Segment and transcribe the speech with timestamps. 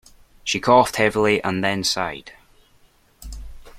[0.43, 2.31] She coughed heavily and then sighed.